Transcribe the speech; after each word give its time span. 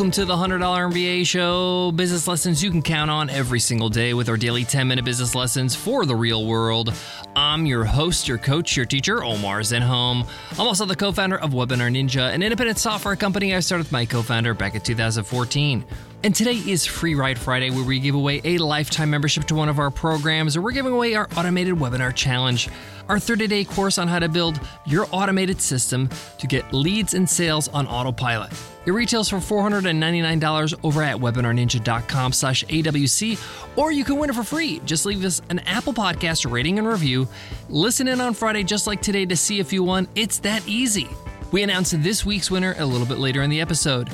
Welcome 0.00 0.12
to 0.12 0.24
the 0.24 0.34
$100 0.34 0.60
MBA 0.60 1.26
show. 1.26 1.92
Business 1.92 2.26
lessons 2.26 2.62
you 2.62 2.70
can 2.70 2.80
count 2.80 3.10
on 3.10 3.28
every 3.28 3.60
single 3.60 3.90
day 3.90 4.14
with 4.14 4.30
our 4.30 4.38
daily 4.38 4.64
10 4.64 4.88
minute 4.88 5.04
business 5.04 5.34
lessons 5.34 5.74
for 5.74 6.06
the 6.06 6.16
real 6.16 6.46
world. 6.46 6.94
I'm 7.36 7.66
your 7.66 7.84
host, 7.84 8.26
your 8.26 8.38
coach, 8.38 8.78
your 8.78 8.86
teacher, 8.86 9.22
Omar 9.22 9.60
Zenhom. 9.60 10.26
I'm 10.52 10.66
also 10.66 10.86
the 10.86 10.96
co 10.96 11.12
founder 11.12 11.38
of 11.38 11.50
Webinar 11.50 11.94
Ninja, 11.94 12.32
an 12.32 12.42
independent 12.42 12.78
software 12.78 13.14
company 13.14 13.54
I 13.54 13.60
started 13.60 13.84
with 13.84 13.92
my 13.92 14.06
co 14.06 14.22
founder 14.22 14.54
back 14.54 14.74
in 14.74 14.80
2014. 14.80 15.84
And 16.22 16.34
today 16.34 16.56
is 16.56 16.84
Free 16.84 17.14
Ride 17.14 17.38
Friday, 17.38 17.70
where 17.70 17.82
we 17.82 17.98
give 17.98 18.14
away 18.14 18.42
a 18.44 18.58
lifetime 18.58 19.08
membership 19.08 19.44
to 19.44 19.54
one 19.54 19.70
of 19.70 19.78
our 19.78 19.90
programs, 19.90 20.54
or 20.54 20.60
we're 20.60 20.72
giving 20.72 20.92
away 20.92 21.14
our 21.14 21.26
automated 21.34 21.76
webinar 21.76 22.14
challenge, 22.14 22.68
our 23.08 23.18
30 23.18 23.46
day 23.46 23.64
course 23.64 23.96
on 23.96 24.06
how 24.06 24.18
to 24.18 24.28
build 24.28 24.60
your 24.84 25.08
automated 25.12 25.62
system 25.62 26.10
to 26.36 26.46
get 26.46 26.74
leads 26.74 27.14
and 27.14 27.28
sales 27.28 27.68
on 27.68 27.86
autopilot. 27.86 28.52
It 28.84 28.90
retails 28.90 29.30
for 29.30 29.38
$499 29.38 30.74
over 30.84 31.02
at 31.02 31.16
webinarninja.com 31.16 32.32
slash 32.34 32.64
AWC, 32.66 33.78
or 33.78 33.90
you 33.90 34.04
can 34.04 34.16
win 34.16 34.28
it 34.28 34.34
for 34.34 34.44
free. 34.44 34.80
Just 34.84 35.06
leave 35.06 35.24
us 35.24 35.40
an 35.48 35.60
Apple 35.60 35.94
Podcast 35.94 36.50
rating 36.50 36.78
and 36.78 36.86
review. 36.86 37.26
Listen 37.70 38.06
in 38.06 38.20
on 38.20 38.34
Friday, 38.34 38.62
just 38.62 38.86
like 38.86 39.00
today, 39.00 39.24
to 39.24 39.36
see 39.36 39.58
if 39.58 39.72
you 39.72 39.82
won. 39.82 40.06
It's 40.14 40.38
that 40.40 40.68
easy. 40.68 41.08
We 41.50 41.62
announce 41.62 41.92
this 41.92 42.26
week's 42.26 42.50
winner 42.50 42.74
a 42.76 42.84
little 42.84 43.06
bit 43.06 43.18
later 43.18 43.40
in 43.40 43.48
the 43.48 43.62
episode. 43.62 44.10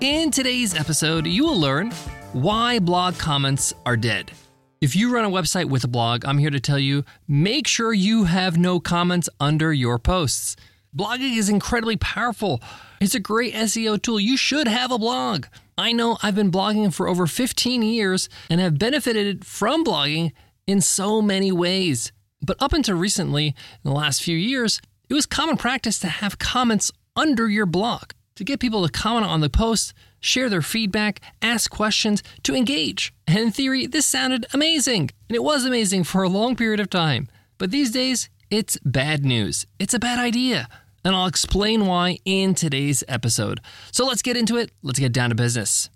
In 0.00 0.30
today's 0.30 0.74
episode, 0.74 1.26
you 1.26 1.44
will 1.44 1.60
learn 1.60 1.90
why 2.32 2.78
blog 2.78 3.18
comments 3.18 3.74
are 3.84 3.98
dead. 3.98 4.32
If 4.80 4.96
you 4.96 5.12
run 5.12 5.26
a 5.26 5.30
website 5.30 5.66
with 5.66 5.84
a 5.84 5.88
blog, 5.88 6.24
I'm 6.24 6.38
here 6.38 6.48
to 6.48 6.58
tell 6.58 6.78
you 6.78 7.04
make 7.28 7.66
sure 7.66 7.92
you 7.92 8.24
have 8.24 8.56
no 8.56 8.80
comments 8.80 9.28
under 9.38 9.74
your 9.74 9.98
posts. 9.98 10.56
Blogging 10.96 11.36
is 11.36 11.50
incredibly 11.50 11.98
powerful. 11.98 12.62
It's 12.98 13.14
a 13.14 13.20
great 13.20 13.52
SEO 13.52 14.00
tool. 14.00 14.18
You 14.18 14.38
should 14.38 14.68
have 14.68 14.90
a 14.90 14.98
blog. 14.98 15.44
I 15.76 15.92
know 15.92 16.16
I've 16.22 16.34
been 16.34 16.50
blogging 16.50 16.94
for 16.94 17.06
over 17.06 17.26
15 17.26 17.82
years 17.82 18.30
and 18.48 18.58
have 18.58 18.78
benefited 18.78 19.44
from 19.44 19.84
blogging 19.84 20.32
in 20.66 20.80
so 20.80 21.20
many 21.20 21.52
ways. 21.52 22.10
But 22.40 22.56
up 22.58 22.72
until 22.72 22.96
recently, 22.96 23.48
in 23.48 23.54
the 23.84 23.92
last 23.92 24.22
few 24.22 24.38
years, 24.38 24.80
it 25.10 25.14
was 25.14 25.26
common 25.26 25.58
practice 25.58 25.98
to 25.98 26.08
have 26.08 26.38
comments 26.38 26.90
under 27.16 27.50
your 27.50 27.66
blog 27.66 28.12
to 28.40 28.44
get 28.44 28.58
people 28.58 28.86
to 28.86 28.90
comment 28.90 29.26
on 29.26 29.40
the 29.40 29.50
post, 29.50 29.92
share 30.18 30.48
their 30.48 30.62
feedback, 30.62 31.20
ask 31.42 31.70
questions, 31.70 32.22
to 32.42 32.54
engage. 32.54 33.12
And 33.26 33.38
in 33.38 33.50
theory, 33.52 33.86
this 33.86 34.06
sounded 34.06 34.46
amazing. 34.54 35.10
And 35.28 35.36
it 35.36 35.44
was 35.44 35.66
amazing 35.66 36.04
for 36.04 36.22
a 36.22 36.28
long 36.28 36.56
period 36.56 36.80
of 36.80 36.88
time. 36.88 37.28
But 37.58 37.70
these 37.70 37.90
days, 37.90 38.30
it's 38.50 38.78
bad 38.82 39.26
news. 39.26 39.66
It's 39.78 39.94
a 39.94 39.98
bad 39.98 40.18
idea 40.18 40.68
and 41.04 41.14
I'll 41.14 41.26
explain 41.26 41.86
why 41.86 42.18
in 42.24 42.54
today's 42.54 43.04
episode. 43.08 43.60
So 43.90 44.06
let's 44.06 44.22
get 44.22 44.36
into 44.36 44.56
it. 44.56 44.70
Let's 44.82 44.98
get 44.98 45.12
down 45.12 45.30
to 45.30 45.34
business. 45.34 45.90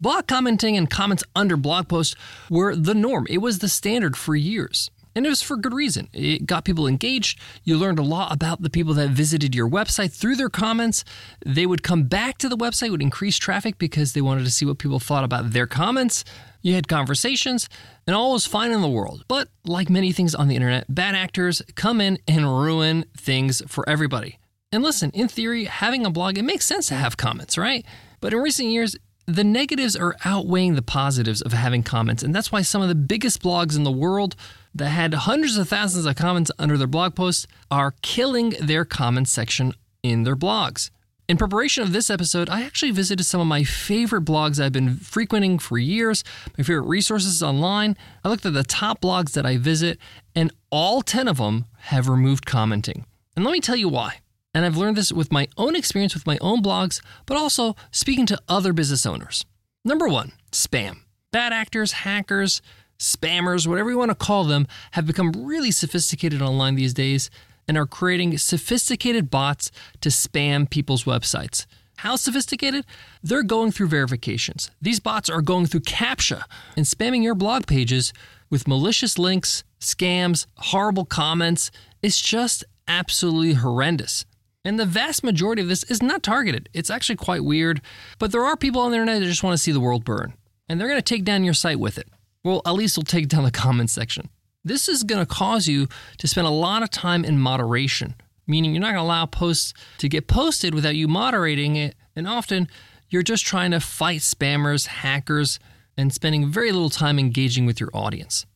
Blog 0.00 0.26
commenting 0.26 0.76
and 0.76 0.88
comments 0.88 1.24
under 1.36 1.56
blog 1.56 1.88
posts 1.88 2.16
were 2.48 2.74
the 2.74 2.94
norm. 2.94 3.26
It 3.28 3.38
was 3.38 3.58
the 3.58 3.68
standard 3.68 4.16
for 4.16 4.34
years. 4.34 4.90
And 5.14 5.26
it 5.26 5.28
was 5.28 5.42
for 5.42 5.56
good 5.56 5.74
reason. 5.74 6.08
It 6.12 6.46
got 6.46 6.64
people 6.64 6.86
engaged. 6.86 7.40
You 7.64 7.76
learned 7.76 7.98
a 7.98 8.04
lot 8.04 8.32
about 8.32 8.62
the 8.62 8.70
people 8.70 8.94
that 8.94 9.10
visited 9.10 9.54
your 9.54 9.68
website 9.68 10.12
through 10.12 10.36
their 10.36 10.48
comments. 10.48 11.04
They 11.44 11.66
would 11.66 11.82
come 11.82 12.04
back 12.04 12.38
to 12.38 12.48
the 12.48 12.56
website, 12.56 12.90
would 12.90 13.02
increase 13.02 13.36
traffic 13.36 13.78
because 13.78 14.12
they 14.12 14.20
wanted 14.20 14.44
to 14.44 14.50
see 14.50 14.64
what 14.64 14.78
people 14.78 15.00
thought 15.00 15.24
about 15.24 15.50
their 15.50 15.66
comments. 15.66 16.24
You 16.62 16.74
had 16.74 16.88
conversations, 16.88 17.68
and 18.06 18.14
all 18.14 18.32
was 18.32 18.46
fine 18.46 18.70
in 18.70 18.82
the 18.82 18.88
world. 18.88 19.24
But 19.28 19.48
like 19.64 19.88
many 19.90 20.12
things 20.12 20.34
on 20.34 20.48
the 20.48 20.56
internet, 20.56 20.92
bad 20.94 21.14
actors 21.14 21.62
come 21.74 22.00
in 22.00 22.18
and 22.28 22.44
ruin 22.44 23.04
things 23.16 23.62
for 23.66 23.88
everybody. 23.88 24.38
And 24.72 24.82
listen, 24.82 25.10
in 25.10 25.26
theory, 25.26 25.64
having 25.64 26.06
a 26.06 26.10
blog, 26.10 26.38
it 26.38 26.44
makes 26.44 26.66
sense 26.66 26.86
to 26.88 26.94
have 26.94 27.16
comments, 27.16 27.58
right? 27.58 27.84
But 28.20 28.32
in 28.32 28.38
recent 28.40 28.68
years, 28.68 28.94
the 29.26 29.44
negatives 29.44 29.96
are 29.96 30.16
outweighing 30.24 30.74
the 30.74 30.82
positives 30.82 31.40
of 31.40 31.52
having 31.52 31.82
comments. 31.82 32.22
And 32.22 32.34
that's 32.34 32.52
why 32.52 32.62
some 32.62 32.82
of 32.82 32.88
the 32.88 32.94
biggest 32.94 33.42
blogs 33.42 33.76
in 33.76 33.84
the 33.84 33.90
world 33.90 34.36
that 34.74 34.88
had 34.90 35.14
hundreds 35.14 35.56
of 35.56 35.68
thousands 35.68 36.06
of 36.06 36.16
comments 36.16 36.50
under 36.58 36.76
their 36.78 36.86
blog 36.86 37.14
posts 37.14 37.46
are 37.70 37.94
killing 38.02 38.50
their 38.60 38.84
comment 38.84 39.28
section 39.28 39.74
in 40.02 40.24
their 40.24 40.36
blogs. 40.36 40.90
In 41.28 41.36
preparation 41.36 41.84
of 41.84 41.92
this 41.92 42.10
episode, 42.10 42.48
I 42.48 42.62
actually 42.62 42.90
visited 42.90 43.22
some 43.22 43.40
of 43.40 43.46
my 43.46 43.62
favorite 43.62 44.24
blogs 44.24 44.60
I've 44.60 44.72
been 44.72 44.96
frequenting 44.96 45.60
for 45.60 45.78
years, 45.78 46.24
my 46.58 46.64
favorite 46.64 46.88
resources 46.88 47.40
online. 47.40 47.96
I 48.24 48.28
looked 48.28 48.44
at 48.46 48.52
the 48.52 48.64
top 48.64 49.00
blogs 49.00 49.32
that 49.34 49.46
I 49.46 49.56
visit, 49.56 49.98
and 50.34 50.52
all 50.70 51.02
10 51.02 51.28
of 51.28 51.36
them 51.36 51.66
have 51.82 52.08
removed 52.08 52.46
commenting. 52.46 53.06
And 53.36 53.44
let 53.44 53.52
me 53.52 53.60
tell 53.60 53.76
you 53.76 53.88
why. 53.88 54.16
And 54.52 54.64
I've 54.64 54.76
learned 54.76 54.96
this 54.96 55.12
with 55.12 55.30
my 55.30 55.46
own 55.56 55.76
experience 55.76 56.14
with 56.14 56.26
my 56.26 56.36
own 56.40 56.64
blogs, 56.64 57.00
but 57.26 57.36
also 57.36 57.76
speaking 57.92 58.26
to 58.26 58.40
other 58.48 58.72
business 58.72 59.06
owners. 59.06 59.44
Number 59.84 60.08
one, 60.08 60.32
spam. 60.50 61.02
Bad 61.30 61.52
actors, 61.52 61.92
hackers, 61.92 62.60
spammers, 63.00 63.66
whatever 63.66 63.90
you 63.90 63.98
want 63.98 64.10
to 64.10 64.14
call 64.14 64.44
them, 64.44 64.68
have 64.92 65.06
become 65.06 65.32
really 65.32 65.70
sophisticated 65.70 66.40
online 66.40 66.76
these 66.76 66.94
days 66.94 67.30
and 67.66 67.76
are 67.78 67.86
creating 67.86 68.36
sophisticated 68.38 69.30
bots 69.30 69.72
to 70.02 70.10
spam 70.10 70.68
people's 70.68 71.04
websites. 71.04 71.66
How 71.98 72.16
sophisticated? 72.16 72.86
They're 73.22 73.42
going 73.42 73.72
through 73.72 73.88
verifications. 73.88 74.70
These 74.80 75.00
bots 75.00 75.28
are 75.28 75.42
going 75.42 75.66
through 75.66 75.80
CAPTCHA 75.80 76.44
and 76.76 76.86
spamming 76.86 77.22
your 77.22 77.34
blog 77.34 77.66
pages 77.66 78.12
with 78.48 78.68
malicious 78.68 79.18
links, 79.18 79.64
scams, 79.80 80.46
horrible 80.56 81.04
comments. 81.04 81.70
It's 82.02 82.20
just 82.20 82.64
absolutely 82.88 83.54
horrendous. 83.54 84.24
And 84.64 84.78
the 84.78 84.86
vast 84.86 85.24
majority 85.24 85.62
of 85.62 85.68
this 85.68 85.84
is 85.84 86.02
not 86.02 86.22
targeted. 86.22 86.68
It's 86.74 86.90
actually 86.90 87.16
quite 87.16 87.44
weird, 87.44 87.80
but 88.18 88.32
there 88.32 88.44
are 88.44 88.56
people 88.56 88.82
on 88.82 88.90
the 88.90 88.96
internet 88.96 89.20
that 89.20 89.26
just 89.26 89.42
want 89.42 89.54
to 89.54 89.62
see 89.62 89.72
the 89.72 89.80
world 89.80 90.04
burn, 90.04 90.34
and 90.68 90.78
they're 90.78 90.88
going 90.88 90.98
to 90.98 91.02
take 91.02 91.24
down 91.24 91.44
your 91.44 91.54
site 91.54 91.80
with 91.80 91.96
it. 91.96 92.08
Well, 92.44 92.62
at 92.64 92.72
least 92.72 92.96
they'll 92.96 93.02
take 93.02 93.28
down 93.28 93.44
the 93.44 93.50
comments 93.50 93.92
section. 93.92 94.28
This 94.64 94.88
is 94.88 95.02
going 95.02 95.24
to 95.24 95.26
cause 95.26 95.66
you 95.68 95.88
to 96.18 96.26
spend 96.26 96.46
a 96.46 96.50
lot 96.50 96.82
of 96.82 96.90
time 96.90 97.24
in 97.24 97.38
moderation, 97.38 98.14
meaning 98.46 98.72
you're 98.72 98.80
not 98.80 98.88
going 98.88 98.96
to 98.96 99.02
allow 99.02 99.26
posts 99.26 99.72
to 99.98 100.08
get 100.08 100.26
posted 100.26 100.74
without 100.74 100.96
you 100.96 101.08
moderating 101.08 101.76
it. 101.76 101.94
And 102.14 102.26
often 102.28 102.68
you're 103.08 103.22
just 103.22 103.46
trying 103.46 103.70
to 103.72 103.80
fight 103.80 104.20
spammers, 104.20 104.86
hackers, 104.86 105.58
and 105.96 106.12
spending 106.12 106.48
very 106.48 106.72
little 106.72 106.90
time 106.90 107.18
engaging 107.18 107.66
with 107.66 107.80
your 107.80 107.90
audience. 107.92 108.46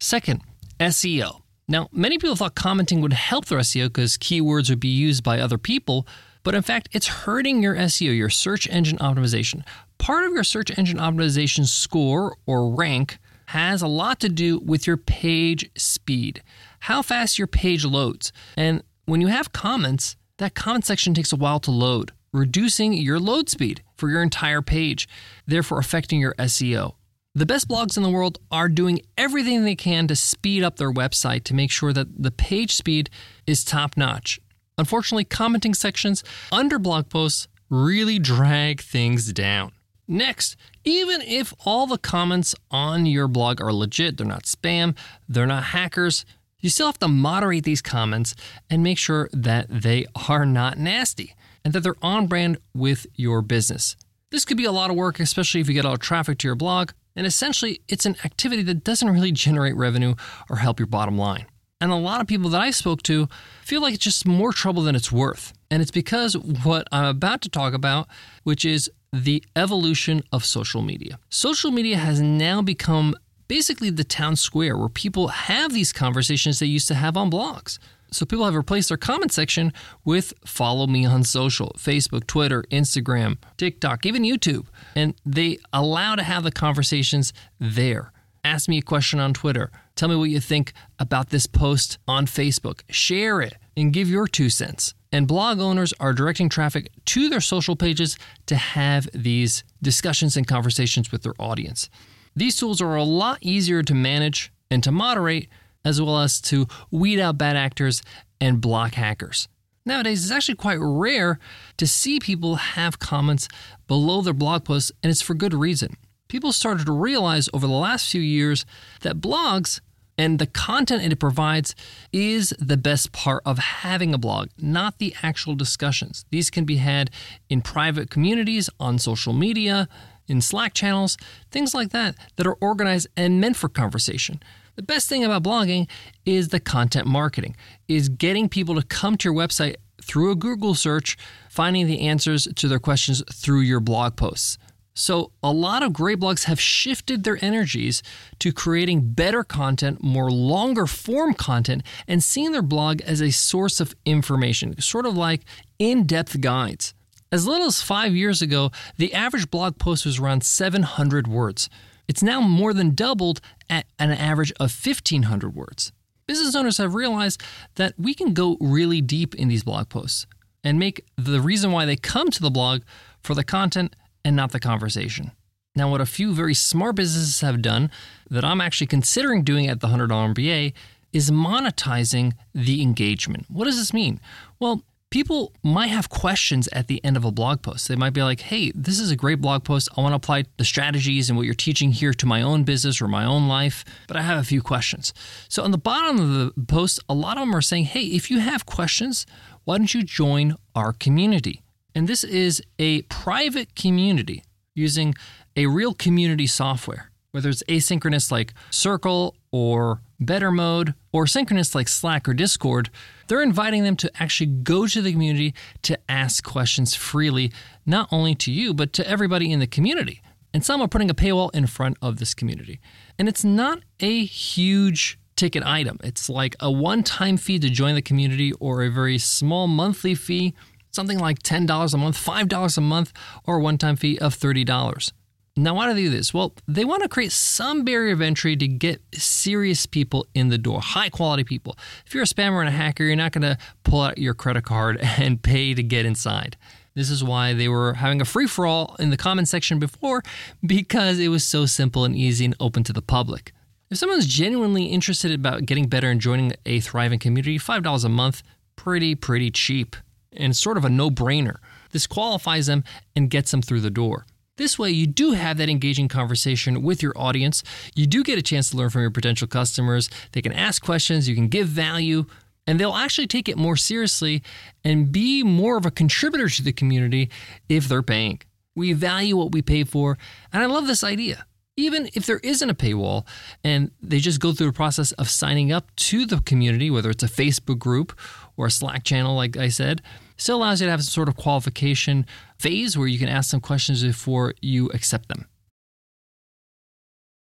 Second, 0.00 0.42
SEO. 0.78 1.42
Now, 1.68 1.88
many 1.92 2.18
people 2.18 2.36
thought 2.36 2.54
commenting 2.54 3.00
would 3.00 3.12
help 3.12 3.46
their 3.46 3.60
SEO 3.60 3.86
because 3.86 4.18
keywords 4.18 4.70
would 4.70 4.80
be 4.80 4.88
used 4.88 5.22
by 5.22 5.38
other 5.38 5.58
people, 5.58 6.06
but 6.42 6.54
in 6.54 6.62
fact, 6.62 6.88
it's 6.92 7.06
hurting 7.06 7.62
your 7.62 7.76
SEO, 7.76 8.16
your 8.16 8.30
search 8.30 8.68
engine 8.70 8.98
optimization. 8.98 9.62
Part 9.98 10.24
of 10.24 10.32
your 10.32 10.42
search 10.42 10.76
engine 10.76 10.98
optimization 10.98 11.66
score 11.66 12.36
or 12.46 12.74
rank 12.74 13.18
has 13.50 13.82
a 13.82 13.88
lot 13.88 14.20
to 14.20 14.28
do 14.28 14.60
with 14.60 14.86
your 14.86 14.96
page 14.96 15.68
speed, 15.76 16.40
how 16.78 17.02
fast 17.02 17.36
your 17.36 17.48
page 17.48 17.84
loads. 17.84 18.32
And 18.56 18.84
when 19.06 19.20
you 19.20 19.26
have 19.26 19.52
comments, 19.52 20.14
that 20.38 20.54
comment 20.54 20.86
section 20.86 21.14
takes 21.14 21.32
a 21.32 21.36
while 21.36 21.58
to 21.60 21.72
load, 21.72 22.12
reducing 22.32 22.92
your 22.92 23.18
load 23.18 23.48
speed 23.48 23.82
for 23.96 24.08
your 24.08 24.22
entire 24.22 24.62
page, 24.62 25.08
therefore 25.48 25.80
affecting 25.80 26.20
your 26.20 26.34
SEO. 26.34 26.94
The 27.34 27.44
best 27.44 27.66
blogs 27.66 27.96
in 27.96 28.04
the 28.04 28.10
world 28.10 28.38
are 28.52 28.68
doing 28.68 29.00
everything 29.18 29.64
they 29.64 29.74
can 29.74 30.06
to 30.06 30.14
speed 30.14 30.62
up 30.62 30.76
their 30.76 30.92
website 30.92 31.42
to 31.44 31.54
make 31.54 31.72
sure 31.72 31.92
that 31.92 32.22
the 32.22 32.30
page 32.30 32.76
speed 32.76 33.10
is 33.48 33.64
top 33.64 33.96
notch. 33.96 34.38
Unfortunately, 34.78 35.24
commenting 35.24 35.74
sections 35.74 36.22
under 36.52 36.78
blog 36.78 37.08
posts 37.08 37.48
really 37.68 38.20
drag 38.20 38.80
things 38.80 39.32
down. 39.32 39.72
Next, 40.10 40.56
even 40.82 41.22
if 41.22 41.54
all 41.64 41.86
the 41.86 41.96
comments 41.96 42.52
on 42.68 43.06
your 43.06 43.28
blog 43.28 43.60
are 43.60 43.72
legit, 43.72 44.16
they're 44.16 44.26
not 44.26 44.42
spam, 44.42 44.96
they're 45.28 45.46
not 45.46 45.62
hackers, 45.62 46.24
you 46.58 46.68
still 46.68 46.88
have 46.88 46.98
to 46.98 47.06
moderate 47.06 47.62
these 47.62 47.80
comments 47.80 48.34
and 48.68 48.82
make 48.82 48.98
sure 48.98 49.30
that 49.32 49.68
they 49.68 50.06
are 50.28 50.44
not 50.44 50.78
nasty 50.78 51.36
and 51.64 51.72
that 51.72 51.84
they're 51.84 51.94
on 52.02 52.26
brand 52.26 52.58
with 52.74 53.06
your 53.14 53.40
business. 53.40 53.94
This 54.32 54.44
could 54.44 54.56
be 54.56 54.64
a 54.64 54.72
lot 54.72 54.90
of 54.90 54.96
work, 54.96 55.20
especially 55.20 55.60
if 55.60 55.68
you 55.68 55.74
get 55.74 55.84
a 55.84 55.88
lot 55.88 55.94
of 55.94 56.00
traffic 56.00 56.38
to 56.38 56.48
your 56.48 56.56
blog, 56.56 56.90
and 57.14 57.24
essentially 57.24 57.80
it's 57.86 58.04
an 58.04 58.16
activity 58.24 58.62
that 58.64 58.82
doesn't 58.82 59.10
really 59.10 59.30
generate 59.30 59.76
revenue 59.76 60.16
or 60.48 60.56
help 60.56 60.80
your 60.80 60.88
bottom 60.88 61.16
line. 61.16 61.46
And 61.80 61.92
a 61.92 61.94
lot 61.96 62.20
of 62.20 62.26
people 62.26 62.50
that 62.50 62.60
I 62.60 62.72
spoke 62.72 63.04
to 63.04 63.28
feel 63.62 63.80
like 63.80 63.94
it's 63.94 64.04
just 64.04 64.26
more 64.26 64.52
trouble 64.52 64.82
than 64.82 64.96
it's 64.96 65.12
worth. 65.12 65.52
And 65.70 65.80
it's 65.80 65.92
because 65.92 66.36
what 66.36 66.88
I'm 66.90 67.04
about 67.04 67.42
to 67.42 67.48
talk 67.48 67.74
about, 67.74 68.08
which 68.42 68.64
is 68.64 68.90
the 69.12 69.42
evolution 69.56 70.22
of 70.32 70.44
social 70.44 70.82
media. 70.82 71.18
Social 71.28 71.70
media 71.70 71.96
has 71.96 72.20
now 72.20 72.62
become 72.62 73.14
basically 73.48 73.90
the 73.90 74.04
town 74.04 74.36
square 74.36 74.76
where 74.76 74.88
people 74.88 75.28
have 75.28 75.72
these 75.72 75.92
conversations 75.92 76.58
they 76.58 76.66
used 76.66 76.88
to 76.88 76.94
have 76.94 77.16
on 77.16 77.30
blogs. 77.30 77.78
So 78.12 78.26
people 78.26 78.44
have 78.44 78.54
replaced 78.54 78.88
their 78.88 78.96
comment 78.96 79.32
section 79.32 79.72
with 80.04 80.32
follow 80.44 80.86
me 80.86 81.04
on 81.06 81.22
social 81.24 81.74
Facebook, 81.78 82.26
Twitter, 82.26 82.64
Instagram, 82.70 83.38
TikTok, 83.56 84.04
even 84.04 84.22
YouTube. 84.22 84.66
And 84.96 85.14
they 85.24 85.58
allow 85.72 86.16
to 86.16 86.22
have 86.22 86.42
the 86.42 86.52
conversations 86.52 87.32
there. 87.58 88.12
Ask 88.42 88.68
me 88.68 88.78
a 88.78 88.82
question 88.82 89.20
on 89.20 89.34
Twitter. 89.34 89.70
Tell 89.96 90.08
me 90.08 90.16
what 90.16 90.30
you 90.30 90.40
think 90.40 90.72
about 90.98 91.30
this 91.30 91.46
post 91.46 91.98
on 92.08 92.26
Facebook. 92.26 92.80
Share 92.88 93.40
it 93.40 93.54
and 93.76 93.92
give 93.92 94.08
your 94.08 94.26
two 94.26 94.48
cents. 94.48 94.94
And 95.12 95.26
blog 95.26 95.60
owners 95.60 95.92
are 96.00 96.12
directing 96.12 96.48
traffic 96.48 96.90
to 97.06 97.28
their 97.28 97.40
social 97.40 97.76
pages 97.76 98.16
to 98.46 98.56
have 98.56 99.08
these 99.12 99.64
discussions 99.82 100.36
and 100.36 100.46
conversations 100.46 101.10
with 101.10 101.22
their 101.22 101.34
audience. 101.38 101.88
These 102.36 102.56
tools 102.56 102.80
are 102.80 102.94
a 102.94 103.04
lot 103.04 103.38
easier 103.40 103.82
to 103.82 103.94
manage 103.94 104.52
and 104.70 104.82
to 104.84 104.92
moderate, 104.92 105.48
as 105.84 106.00
well 106.00 106.20
as 106.20 106.40
to 106.42 106.66
weed 106.90 107.18
out 107.18 107.38
bad 107.38 107.56
actors 107.56 108.02
and 108.40 108.60
block 108.60 108.94
hackers. 108.94 109.48
Nowadays, 109.84 110.22
it's 110.22 110.32
actually 110.32 110.56
quite 110.56 110.78
rare 110.80 111.38
to 111.78 111.86
see 111.86 112.20
people 112.20 112.56
have 112.56 112.98
comments 112.98 113.48
below 113.88 114.20
their 114.20 114.34
blog 114.34 114.64
posts, 114.64 114.92
and 115.02 115.10
it's 115.10 115.22
for 115.22 115.34
good 115.34 115.54
reason. 115.54 115.96
People 116.28 116.52
started 116.52 116.86
to 116.86 116.92
realize 116.92 117.48
over 117.52 117.66
the 117.66 117.72
last 117.72 118.10
few 118.10 118.20
years 118.20 118.64
that 119.00 119.20
blogs 119.20 119.80
and 120.20 120.38
the 120.38 120.46
content 120.46 121.02
it 121.02 121.18
provides 121.18 121.74
is 122.12 122.52
the 122.58 122.76
best 122.76 123.10
part 123.10 123.42
of 123.46 123.56
having 123.56 124.12
a 124.12 124.18
blog, 124.18 124.50
not 124.58 124.98
the 124.98 125.14
actual 125.22 125.54
discussions. 125.54 126.26
These 126.30 126.50
can 126.50 126.66
be 126.66 126.76
had 126.76 127.10
in 127.48 127.62
private 127.62 128.10
communities, 128.10 128.68
on 128.78 128.98
social 128.98 129.32
media, 129.32 129.88
in 130.28 130.42
Slack 130.42 130.74
channels, 130.74 131.16
things 131.50 131.74
like 131.74 131.88
that, 131.92 132.16
that 132.36 132.46
are 132.46 132.58
organized 132.60 133.08
and 133.16 133.40
meant 133.40 133.56
for 133.56 133.70
conversation. 133.70 134.42
The 134.76 134.82
best 134.82 135.08
thing 135.08 135.24
about 135.24 135.42
blogging 135.42 135.88
is 136.26 136.48
the 136.48 136.60
content 136.60 137.06
marketing, 137.06 137.56
is 137.88 138.10
getting 138.10 138.50
people 138.50 138.74
to 138.74 138.82
come 138.82 139.16
to 139.16 139.28
your 139.30 139.34
website 139.34 139.76
through 140.02 140.32
a 140.32 140.36
Google 140.36 140.74
search, 140.74 141.16
finding 141.48 141.86
the 141.86 142.00
answers 142.00 142.46
to 142.56 142.68
their 142.68 142.78
questions 142.78 143.22
through 143.32 143.60
your 143.60 143.80
blog 143.80 144.16
posts. 144.16 144.58
So, 145.00 145.32
a 145.42 145.50
lot 145.50 145.82
of 145.82 145.94
gray 145.94 146.14
blogs 146.14 146.44
have 146.44 146.60
shifted 146.60 147.24
their 147.24 147.42
energies 147.42 148.02
to 148.38 148.52
creating 148.52 149.12
better 149.12 149.42
content, 149.42 150.02
more 150.02 150.30
longer 150.30 150.86
form 150.86 151.32
content, 151.32 151.84
and 152.06 152.22
seeing 152.22 152.52
their 152.52 152.60
blog 152.60 153.00
as 153.00 153.22
a 153.22 153.30
source 153.30 153.80
of 153.80 153.94
information, 154.04 154.78
sort 154.78 155.06
of 155.06 155.16
like 155.16 155.40
in 155.78 156.04
depth 156.04 156.42
guides. 156.42 156.92
As 157.32 157.46
little 157.46 157.68
as 157.68 157.80
five 157.80 158.14
years 158.14 158.42
ago, 158.42 158.72
the 158.98 159.14
average 159.14 159.50
blog 159.50 159.78
post 159.78 160.04
was 160.04 160.18
around 160.18 160.44
700 160.44 161.26
words. 161.26 161.70
It's 162.06 162.22
now 162.22 162.42
more 162.42 162.74
than 162.74 162.94
doubled 162.94 163.40
at 163.70 163.86
an 163.98 164.10
average 164.10 164.52
of 164.60 164.70
1,500 164.70 165.54
words. 165.54 165.92
Business 166.26 166.54
owners 166.54 166.76
have 166.76 166.94
realized 166.94 167.40
that 167.76 167.94
we 167.96 168.12
can 168.12 168.34
go 168.34 168.58
really 168.60 169.00
deep 169.00 169.34
in 169.34 169.48
these 169.48 169.64
blog 169.64 169.88
posts 169.88 170.26
and 170.62 170.78
make 170.78 171.06
the 171.16 171.40
reason 171.40 171.72
why 171.72 171.86
they 171.86 171.96
come 171.96 172.30
to 172.30 172.42
the 172.42 172.50
blog 172.50 172.82
for 173.22 173.34
the 173.34 173.44
content 173.44 173.96
and 174.24 174.36
not 174.36 174.52
the 174.52 174.60
conversation. 174.60 175.32
Now, 175.76 175.90
what 175.90 176.00
a 176.00 176.06
few 176.06 176.34
very 176.34 176.54
smart 176.54 176.96
businesses 176.96 177.40
have 177.40 177.62
done 177.62 177.90
that 178.28 178.44
I'm 178.44 178.60
actually 178.60 178.88
considering 178.88 179.44
doing 179.44 179.68
at 179.68 179.80
the 179.80 179.88
$100 179.88 180.08
MBA 180.08 180.72
is 181.12 181.30
monetizing 181.30 182.32
the 182.54 182.82
engagement. 182.82 183.46
What 183.48 183.64
does 183.64 183.76
this 183.76 183.92
mean? 183.92 184.20
Well, 184.58 184.84
people 185.10 185.52
might 185.62 185.88
have 185.88 186.08
questions 186.08 186.68
at 186.72 186.86
the 186.86 187.04
end 187.04 187.16
of 187.16 187.24
a 187.24 187.30
blog 187.30 187.62
post. 187.62 187.88
They 187.88 187.96
might 187.96 188.12
be 188.12 188.22
like, 188.22 188.40
hey, 188.40 188.72
this 188.74 188.98
is 188.98 189.10
a 189.10 189.16
great 189.16 189.40
blog 189.40 189.64
post. 189.64 189.88
I 189.96 190.00
want 190.00 190.12
to 190.12 190.16
apply 190.16 190.44
the 190.56 190.64
strategies 190.64 191.28
and 191.28 191.36
what 191.36 191.46
you're 191.46 191.54
teaching 191.54 191.92
here 191.92 192.14
to 192.14 192.26
my 192.26 192.42
own 192.42 192.64
business 192.64 193.00
or 193.00 193.08
my 193.08 193.24
own 193.24 193.48
life, 193.48 193.84
but 194.06 194.16
I 194.16 194.22
have 194.22 194.38
a 194.38 194.44
few 194.44 194.62
questions. 194.62 195.12
So, 195.48 195.62
on 195.62 195.72
the 195.72 195.78
bottom 195.78 196.18
of 196.18 196.28
the 196.56 196.64
post, 196.66 197.00
a 197.08 197.14
lot 197.14 197.36
of 197.36 197.42
them 197.42 197.54
are 197.54 197.60
saying, 197.60 197.84
hey, 197.84 198.04
if 198.04 198.30
you 198.30 198.38
have 198.38 198.66
questions, 198.66 199.26
why 199.64 199.78
don't 199.78 199.92
you 199.92 200.02
join 200.02 200.56
our 200.74 200.92
community? 200.92 201.62
And 202.00 202.08
this 202.08 202.24
is 202.24 202.62
a 202.78 203.02
private 203.02 203.74
community 203.74 204.42
using 204.74 205.14
a 205.54 205.66
real 205.66 205.92
community 205.92 206.46
software, 206.46 207.10
whether 207.32 207.50
it's 207.50 207.62
asynchronous 207.64 208.32
like 208.32 208.54
Circle 208.70 209.36
or 209.52 210.00
Bettermode 210.18 210.94
or 211.12 211.26
synchronous 211.26 211.74
like 211.74 211.88
Slack 211.88 212.26
or 212.26 212.32
Discord. 212.32 212.88
They're 213.28 213.42
inviting 213.42 213.84
them 213.84 213.96
to 213.96 214.10
actually 214.18 214.46
go 214.46 214.86
to 214.86 215.02
the 215.02 215.12
community 215.12 215.52
to 215.82 215.98
ask 216.08 216.42
questions 216.42 216.94
freely, 216.94 217.52
not 217.84 218.08
only 218.10 218.34
to 218.36 218.50
you, 218.50 218.72
but 218.72 218.94
to 218.94 219.06
everybody 219.06 219.52
in 219.52 219.60
the 219.60 219.66
community. 219.66 220.22
And 220.54 220.64
some 220.64 220.80
are 220.80 220.88
putting 220.88 221.10
a 221.10 221.14
paywall 221.14 221.54
in 221.54 221.66
front 221.66 221.98
of 222.00 222.16
this 222.16 222.32
community. 222.32 222.80
And 223.18 223.28
it's 223.28 223.44
not 223.44 223.80
a 224.00 224.24
huge 224.24 225.18
ticket 225.36 225.64
item. 225.64 225.98
It's 226.02 226.30
like 226.30 226.56
a 226.60 226.70
one 226.70 227.02
time 227.02 227.36
fee 227.36 227.58
to 227.58 227.68
join 227.68 227.94
the 227.94 228.00
community 228.00 228.52
or 228.54 228.84
a 228.84 228.90
very 228.90 229.18
small 229.18 229.66
monthly 229.66 230.14
fee 230.14 230.54
something 230.90 231.18
like 231.18 231.42
$10 231.42 231.94
a 231.94 231.96
month, 231.96 232.24
$5 232.24 232.78
a 232.78 232.80
month, 232.80 233.12
or 233.46 233.56
a 233.56 233.60
one 233.60 233.78
time 233.78 233.96
fee 233.96 234.18
of 234.18 234.36
$30. 234.36 235.12
Now, 235.56 235.74
why 235.74 235.88
do 235.88 235.94
they 235.94 236.04
do 236.04 236.10
this? 236.10 236.32
Well, 236.32 236.54
they 236.68 236.84
want 236.84 237.02
to 237.02 237.08
create 237.08 237.32
some 237.32 237.84
barrier 237.84 238.12
of 238.12 238.20
entry 238.20 238.56
to 238.56 238.68
get 238.68 239.02
serious 239.12 239.84
people 239.84 240.26
in 240.34 240.48
the 240.48 240.58
door, 240.58 240.80
high 240.80 241.10
quality 241.10 241.44
people. 241.44 241.76
If 242.06 242.14
you're 242.14 242.22
a 242.22 242.26
spammer 242.26 242.60
and 242.60 242.68
a 242.68 242.72
hacker, 242.72 243.04
you're 243.04 243.16
not 243.16 243.32
going 243.32 243.42
to 243.42 243.58
pull 243.82 244.00
out 244.00 244.18
your 244.18 244.32
credit 244.32 244.64
card 244.64 244.98
and 245.02 245.42
pay 245.42 245.74
to 245.74 245.82
get 245.82 246.06
inside. 246.06 246.56
This 246.94 247.10
is 247.10 247.22
why 247.22 247.52
they 247.52 247.68
were 247.68 247.94
having 247.94 248.20
a 248.20 248.24
free 248.24 248.46
for 248.46 248.66
all 248.66 248.96
in 248.98 249.10
the 249.10 249.16
comment 249.16 249.48
section 249.48 249.78
before, 249.78 250.22
because 250.64 251.18
it 251.18 251.28
was 251.28 251.44
so 251.44 251.66
simple 251.66 252.04
and 252.04 252.16
easy 252.16 252.44
and 252.44 252.56
open 252.60 252.82
to 252.84 252.92
the 252.92 253.02
public. 253.02 253.52
If 253.90 253.98
someone's 253.98 254.26
genuinely 254.26 254.86
interested 254.86 255.32
about 255.32 255.66
getting 255.66 255.88
better 255.88 256.10
and 256.10 256.20
joining 256.20 256.52
a 256.64 256.80
thriving 256.80 257.18
community, 257.18 257.58
$5 257.58 258.04
a 258.04 258.08
month, 258.08 258.42
pretty, 258.76 259.14
pretty 259.14 259.50
cheap 259.50 259.96
and 260.32 260.56
sort 260.56 260.76
of 260.76 260.84
a 260.84 260.88
no 260.88 261.10
brainer. 261.10 261.56
This 261.90 262.06
qualifies 262.06 262.66
them 262.66 262.84
and 263.16 263.30
gets 263.30 263.50
them 263.50 263.62
through 263.62 263.80
the 263.80 263.90
door. 263.90 264.26
This 264.56 264.78
way, 264.78 264.90
you 264.90 265.06
do 265.06 265.32
have 265.32 265.56
that 265.56 265.70
engaging 265.70 266.08
conversation 266.08 266.82
with 266.82 267.02
your 267.02 267.14
audience. 267.16 267.62
You 267.94 268.06
do 268.06 268.22
get 268.22 268.38
a 268.38 268.42
chance 268.42 268.70
to 268.70 268.76
learn 268.76 268.90
from 268.90 269.00
your 269.00 269.10
potential 269.10 269.48
customers. 269.48 270.10
They 270.32 270.42
can 270.42 270.52
ask 270.52 270.82
questions, 270.82 271.28
you 271.28 271.34
can 271.34 271.48
give 271.48 271.66
value, 271.66 272.26
and 272.66 272.78
they'll 272.78 272.92
actually 272.92 273.26
take 273.26 273.48
it 273.48 273.56
more 273.56 273.76
seriously 273.76 274.42
and 274.84 275.10
be 275.10 275.42
more 275.42 275.78
of 275.78 275.86
a 275.86 275.90
contributor 275.90 276.48
to 276.48 276.62
the 276.62 276.72
community 276.72 277.30
if 277.68 277.88
they're 277.88 278.02
paying. 278.02 278.40
We 278.76 278.92
value 278.92 279.36
what 279.36 279.52
we 279.52 279.62
pay 279.62 279.84
for, 279.84 280.18
and 280.52 280.62
I 280.62 280.66
love 280.66 280.86
this 280.86 281.02
idea. 281.02 281.46
Even 281.80 282.10
if 282.14 282.26
there 282.26 282.40
isn't 282.42 282.68
a 282.68 282.74
paywall 282.74 283.26
and 283.64 283.90
they 284.02 284.18
just 284.18 284.38
go 284.38 284.52
through 284.52 284.66
the 284.66 284.72
process 284.72 285.12
of 285.12 285.30
signing 285.30 285.72
up 285.72 285.94
to 285.96 286.26
the 286.26 286.40
community, 286.42 286.90
whether 286.90 287.08
it's 287.08 287.22
a 287.22 287.28
Facebook 287.28 287.78
group 287.78 288.18
or 288.56 288.66
a 288.66 288.70
Slack 288.70 289.02
channel, 289.02 289.34
like 289.34 289.56
I 289.56 289.68
said, 289.68 290.02
still 290.36 290.58
allows 290.58 290.80
you 290.80 290.86
to 290.86 290.90
have 290.90 291.02
some 291.02 291.10
sort 291.10 291.28
of 291.28 291.36
qualification 291.36 292.26
phase 292.58 292.98
where 292.98 293.08
you 293.08 293.18
can 293.18 293.28
ask 293.28 293.50
some 293.50 293.60
questions 293.60 294.02
before 294.02 294.52
you 294.60 294.88
accept 294.90 295.28
them. 295.28 295.46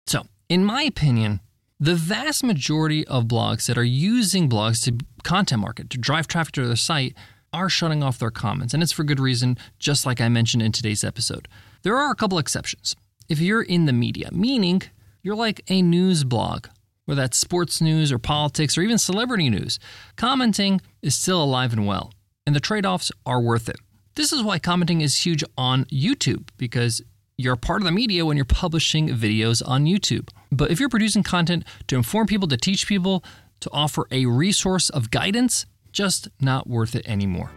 So, 0.05 0.27
in 0.47 0.63
my 0.63 0.83
opinion, 0.83 1.39
the 1.79 1.95
vast 1.95 2.43
majority 2.43 3.07
of 3.07 3.25
blogs 3.25 3.65
that 3.65 3.77
are 3.77 3.83
using 3.83 4.47
blogs 4.47 4.83
to 4.83 5.03
content 5.23 5.61
market, 5.61 5.89
to 5.89 5.97
drive 5.97 6.27
traffic 6.27 6.53
to 6.53 6.67
their 6.67 6.75
site, 6.75 7.15
are 7.51 7.69
shutting 7.69 8.03
off 8.03 8.19
their 8.19 8.29
comments. 8.29 8.75
And 8.75 8.83
it's 8.83 8.91
for 8.91 9.03
good 9.03 9.19
reason, 9.19 9.57
just 9.79 10.05
like 10.05 10.21
I 10.21 10.29
mentioned 10.29 10.61
in 10.61 10.71
today's 10.71 11.03
episode. 11.03 11.47
There 11.81 11.97
are 11.97 12.11
a 12.11 12.15
couple 12.15 12.37
exceptions. 12.37 12.95
If 13.29 13.39
you're 13.39 13.61
in 13.61 13.85
the 13.85 13.93
media, 13.93 14.29
meaning 14.31 14.81
you're 15.21 15.35
like 15.35 15.61
a 15.69 15.83
news 15.83 16.23
blog, 16.23 16.65
whether 17.05 17.21
that's 17.21 17.37
sports 17.37 17.79
news 17.79 18.11
or 18.11 18.17
politics 18.17 18.75
or 18.75 18.81
even 18.81 18.97
celebrity 18.97 19.51
news, 19.51 19.77
commenting 20.15 20.81
is 21.03 21.13
still 21.13 21.43
alive 21.43 21.71
and 21.71 21.85
well, 21.85 22.11
and 22.47 22.55
the 22.55 22.59
trade 22.59 22.87
offs 22.87 23.11
are 23.27 23.39
worth 23.39 23.69
it. 23.69 23.75
This 24.15 24.33
is 24.33 24.41
why 24.41 24.57
commenting 24.57 25.01
is 25.01 25.23
huge 25.27 25.43
on 25.55 25.85
YouTube 25.85 26.49
because 26.57 27.03
you're 27.37 27.55
part 27.55 27.81
of 27.81 27.85
the 27.85 27.91
media 27.91 28.25
when 28.25 28.35
you're 28.35 28.45
publishing 28.45 29.09
videos 29.09 29.61
on 29.65 29.85
YouTube. 29.85 30.29
But 30.51 30.71
if 30.71 30.79
you're 30.79 30.89
producing 30.89 31.21
content 31.21 31.65
to 31.85 31.97
inform 31.97 32.25
people, 32.25 32.47
to 32.47 32.57
teach 32.57 32.87
people, 32.87 33.23
to 33.59 33.69
offer 33.71 34.07
a 34.09 34.25
resource 34.25 34.89
of 34.89 35.11
guidance, 35.11 35.67
just 35.91 36.29
not 36.41 36.67
worth 36.67 36.95
it 36.95 37.07
anymore. 37.07 37.51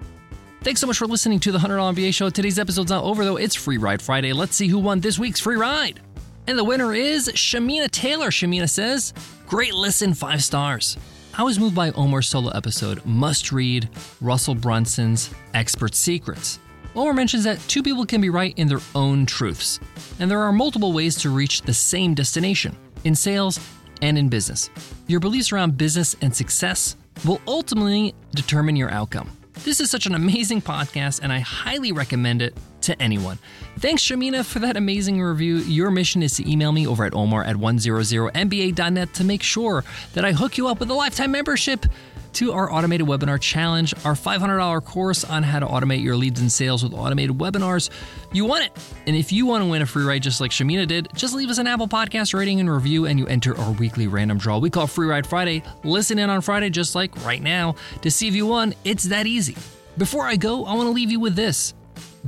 Thanks 0.63 0.81
so 0.81 0.87
much 0.87 0.99
for 0.99 1.09
listening 1.09 1.41
to 1.41 1.51
the 1.51 1.59
$100 1.59 1.93
MBA 1.93 2.15
show. 2.15 2.31
Today's 2.31 2.57
episode's 2.57 2.93
not 2.93 3.03
over 3.03 3.25
though. 3.25 3.37
It's 3.37 3.57
Free 3.57 3.79
Ride 3.79 4.01
Friday. 4.01 4.33
Let's 4.33 4.55
see 4.55 4.69
who 4.69 4.79
won 4.79 5.01
this 5.01 5.19
week's 5.19 5.41
free 5.41 5.57
ride. 5.57 5.99
And 6.47 6.57
the 6.57 6.63
winner 6.63 6.95
is 6.95 7.29
Shamina 7.31 7.91
Taylor. 7.91 8.29
Shamina 8.29 8.71
says, 8.71 9.13
Great 9.49 9.75
listen, 9.75 10.15
five 10.15 10.45
stars. 10.45 10.97
I 11.37 11.43
was 11.43 11.59
moved 11.59 11.75
by 11.75 11.91
Omar's 11.91 12.29
solo 12.29 12.51
episode, 12.53 13.05
Must 13.05 13.51
Read 13.51 13.89
Russell 14.21 14.55
Brunson's 14.55 15.31
Expert 15.53 15.97
Secrets. 15.97 16.61
Omar 16.95 17.13
mentions 17.13 17.43
that 17.43 17.59
two 17.67 17.83
people 17.83 18.07
can 18.07 18.21
be 18.21 18.31
right 18.31 18.57
in 18.57 18.69
their 18.69 18.81
own 18.95 19.27
truths, 19.27 19.81
and 20.21 20.31
there 20.31 20.43
are 20.43 20.53
multiple 20.53 20.93
ways 20.93 21.17
to 21.23 21.31
reach 21.31 21.63
the 21.63 21.75
same 21.75 22.15
destination 22.15 22.77
in 23.03 23.17
sales 23.17 23.59
and 24.01 24.17
in 24.17 24.29
business. 24.29 24.71
Your 25.09 25.19
beliefs 25.19 25.51
around 25.51 25.77
business 25.77 26.15
and 26.21 26.33
success 26.33 26.95
will 27.25 27.41
ultimately 27.49 28.15
determine 28.33 28.77
your 28.77 28.91
outcome. 28.91 29.29
This 29.55 29.81
is 29.81 29.91
such 29.91 30.07
an 30.07 30.15
amazing 30.15 30.61
podcast, 30.63 31.21
and 31.23 31.33
I 31.33 31.39
highly 31.39 31.93
recommend 31.93 32.43
it 32.43 32.57
to 32.83 33.01
anyone. 33.01 33.39
Thanks, 33.79 34.03
Shamina, 34.03 34.45
for 34.45 34.59
that 34.61 34.77
amazing 34.77 35.21
review. 35.23 35.59
Your 35.59 35.91
mission 35.91 36.23
is 36.23 36.37
to 36.37 36.51
email 36.51 36.73
me 36.73 36.87
over 36.87 37.05
at 37.05 37.15
omar 37.15 37.45
at 37.45 37.57
100mba.net 37.57 39.15
to 39.15 39.25
make 39.25 39.43
sure 39.43 39.85
that 40.15 40.25
I 40.25 40.33
hook 40.33 40.59
you 40.59 40.69
up 40.69 40.81
with 40.81 40.91
a 40.91 40.95
lifetime 40.95 41.31
membership 41.31 41.87
to 42.35 42.53
our 42.53 42.73
automated 42.73 43.07
webinar 43.07 43.41
challenge, 43.41 43.95
our 44.05 44.15
$500 44.15 44.85
course 44.85 45.25
on 45.25 45.43
how 45.43 45.59
to 45.59 45.67
automate 45.67 46.03
your 46.03 46.17
leads 46.17 46.41
and 46.41 46.51
sales 46.51 46.83
with 46.83 46.95
automated 46.95 47.39
webinars. 47.39 47.91
You 48.33 48.45
want 48.45 48.65
it. 48.65 48.73
And 49.07 49.15
if 49.15 49.33
you 49.33 49.47
want 49.47 49.63
to 49.65 49.71
win 49.71 49.83
a 49.83 49.87
free 49.87 50.05
ride 50.05 50.23
just 50.23 50.41
like 50.41 50.51
Shamina 50.51 50.87
did, 50.87 51.09
just 51.15 51.35
leave 51.35 51.51
us 51.51 51.59
an 51.59 51.67
Apple 51.67 51.89
Podcast 51.89 52.35
rating 52.35 52.61
and 52.61 52.73
review, 52.73 53.07
and 53.07 53.19
you 53.19 53.27
enter 53.27 53.57
our 53.59 53.73
weekly 53.73 54.07
random 54.07 54.39
draw. 54.39 54.59
We 54.59 54.71
call 54.71 54.87
Free 54.87 55.07
Ride 55.07 55.27
Friday. 55.27 55.63
Listen 55.85 56.19
in 56.19 56.31
on 56.31 56.41
Friday, 56.41 56.71
just 56.71 56.95
like 56.95 57.25
right 57.25 57.43
now, 57.43 57.75
to 58.01 58.11
see 58.11 58.29
if 58.29 58.35
you 58.35 58.47
won. 58.47 58.75
It's 58.85 59.05
that 59.05 59.27
easy. 59.27 59.57
Before 59.99 60.25
I 60.25 60.37
go, 60.37 60.65
I 60.65 60.75
want 60.75 60.87
to 60.87 60.93
leave 60.93 61.11
you 61.11 61.21
with 61.21 61.37
this. 61.37 61.75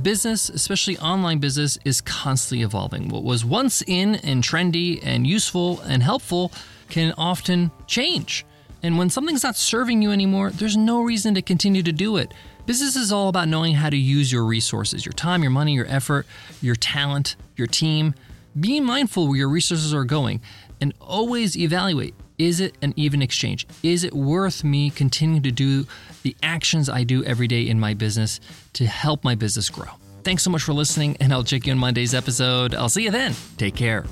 Business, 0.01 0.49
especially 0.49 0.97
online 0.97 1.39
business, 1.39 1.77
is 1.85 2.01
constantly 2.01 2.63
evolving. 2.63 3.07
What 3.07 3.23
was 3.23 3.45
once 3.45 3.81
in 3.87 4.15
and 4.15 4.43
trendy 4.43 4.99
and 5.01 5.25
useful 5.25 5.79
and 5.81 6.03
helpful 6.03 6.51
can 6.89 7.13
often 7.17 7.71
change. 7.87 8.45
And 8.83 8.97
when 8.97 9.09
something's 9.09 9.43
not 9.43 9.55
serving 9.55 10.01
you 10.01 10.11
anymore, 10.11 10.51
there's 10.51 10.75
no 10.75 11.01
reason 11.01 11.33
to 11.35 11.41
continue 11.41 11.81
to 11.81 11.93
do 11.93 12.17
it. 12.17 12.33
Business 12.65 12.97
is 12.97 13.11
all 13.11 13.29
about 13.29 13.47
knowing 13.47 13.73
how 13.73 13.89
to 13.89 13.97
use 13.97 14.31
your 14.31 14.43
resources 14.43 15.05
your 15.05 15.13
time, 15.13 15.41
your 15.43 15.51
money, 15.51 15.73
your 15.73 15.87
effort, 15.87 16.25
your 16.61 16.75
talent, 16.75 17.37
your 17.55 17.67
team. 17.67 18.15
Be 18.59 18.81
mindful 18.81 19.27
where 19.27 19.37
your 19.37 19.49
resources 19.49 19.93
are 19.93 20.03
going 20.03 20.41
and 20.81 20.93
always 20.99 21.57
evaluate 21.57 22.15
is 22.37 22.59
it 22.59 22.75
an 22.81 22.93
even 22.95 23.21
exchange? 23.21 23.67
Is 23.83 24.03
it 24.03 24.13
worth 24.13 24.63
me 24.63 24.89
continuing 24.89 25.43
to 25.43 25.51
do 25.51 25.85
the 26.23 26.35
actions 26.43 26.89
I 26.89 27.03
do 27.03 27.23
every 27.23 27.47
day 27.47 27.67
in 27.67 27.79
my 27.79 27.93
business 27.93 28.39
to 28.73 28.85
help 28.85 29.23
my 29.23 29.35
business 29.35 29.69
grow? 29.69 29.91
Thanks 30.23 30.43
so 30.43 30.49
much 30.49 30.63
for 30.63 30.73
listening, 30.73 31.17
and 31.19 31.31
I'll 31.31 31.43
check 31.43 31.67
you 31.67 31.73
on 31.73 31.77
Monday's 31.77 32.13
episode. 32.13 32.73
I'll 32.73 32.89
see 32.89 33.03
you 33.03 33.11
then. 33.11 33.35
Take 33.57 33.75
care. 33.75 34.05